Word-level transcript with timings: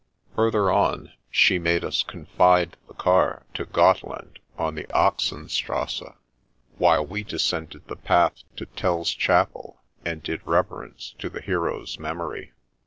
Further 0.35 0.71
on, 0.71 1.11
she 1.29 1.59
made 1.59 1.83
us 1.85 2.01
confide 2.01 2.75
the 2.87 2.95
car 2.95 3.45
to 3.53 3.65
Gotteland 3.67 4.37
on 4.57 4.73
the 4.73 4.85
Axenstrasse, 4.85 6.15
while 6.79 7.05
we 7.05 7.21
descended 7.23 7.85
the 7.85 7.97
path 7.97 8.41
to 8.55 8.65
Tell's 8.65 9.11
chapel 9.11 9.79
and 10.03 10.23
did 10.23 10.41
reverence 10.43 11.13
to 11.19 11.29
the 11.29 11.39
hero's 11.39 11.99
memory. 11.99 12.51